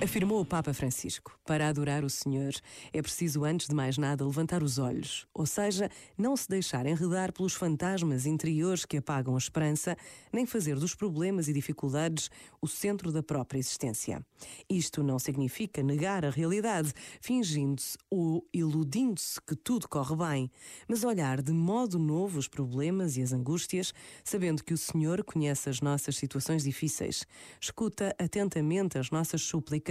[0.00, 2.52] Afirmou o Papa Francisco: para adorar o Senhor
[2.92, 7.32] é preciso, antes de mais nada, levantar os olhos, ou seja, não se deixar enredar
[7.32, 9.96] pelos fantasmas interiores que apagam a esperança,
[10.32, 12.30] nem fazer dos problemas e dificuldades
[12.62, 14.24] o centro da própria existência.
[14.70, 20.50] Isto não significa negar a realidade, fingindo-se ou iludindo-se que tudo corre bem,
[20.86, 25.68] mas olhar de modo novo os problemas e as angústias, sabendo que o Senhor conhece
[25.68, 27.26] as nossas situações difíceis,
[27.60, 29.87] escuta atentamente as nossas súplicas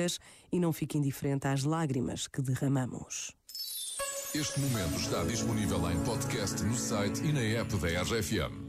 [0.52, 3.36] e não fique indiferente às lágrimas que derramamos.
[4.36, 8.68] Este momento está disponível em podcast no site e na app da RFM.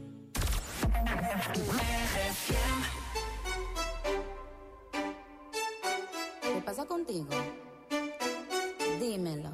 [6.41, 7.29] ¿Qué pasa contigo?
[8.99, 9.53] Dímelo.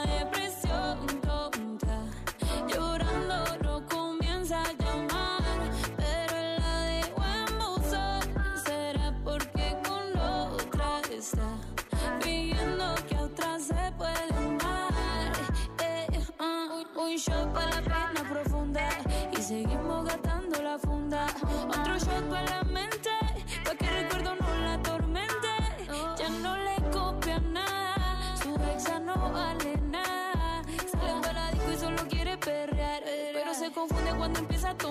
[19.51, 21.27] seguimos gastando la funda.
[21.67, 23.09] Otro shot para la mente,
[23.65, 25.51] pa' que el recuerdo no la atormente.
[26.19, 30.63] Ya no le copia nada, su exa no vale nada.
[30.89, 33.03] Sale la disco y solo quiere perrear,
[33.33, 34.90] pero se confunde cuando empieza a tomar.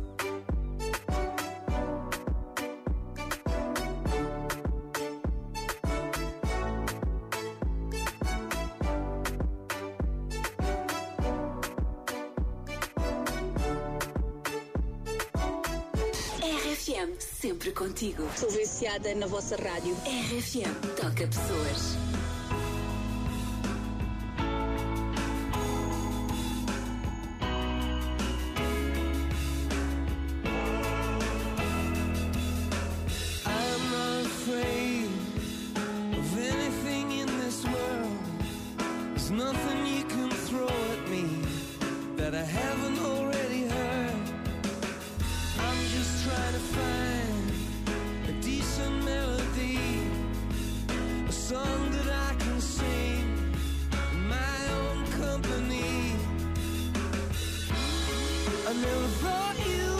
[17.01, 18.27] RFM, sempre contigo.
[18.37, 19.95] Sou viciada na vossa rádio.
[20.05, 22.20] RFM, toca pessoas.
[58.81, 59.90] little brought you